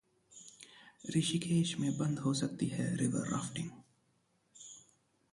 [1.17, 3.69] ऋषिकेश में बंद हो सकती है रिवर राफ्टिंग!